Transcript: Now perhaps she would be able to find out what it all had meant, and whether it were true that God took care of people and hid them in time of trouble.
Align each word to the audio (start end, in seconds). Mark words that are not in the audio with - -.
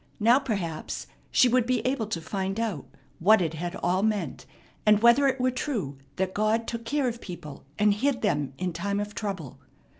Now 0.19 0.39
perhaps 0.39 1.05
she 1.29 1.47
would 1.47 1.67
be 1.67 1.81
able 1.85 2.07
to 2.07 2.21
find 2.21 2.59
out 2.59 2.87
what 3.19 3.39
it 3.39 3.53
all 3.83 4.01
had 4.01 4.09
meant, 4.09 4.47
and 4.83 4.99
whether 4.99 5.27
it 5.27 5.39
were 5.39 5.51
true 5.51 5.99
that 6.15 6.33
God 6.33 6.65
took 6.67 6.85
care 6.85 7.07
of 7.07 7.21
people 7.21 7.65
and 7.77 7.93
hid 7.93 8.23
them 8.23 8.53
in 8.57 8.73
time 8.73 8.99
of 8.99 9.13
trouble. 9.13 9.59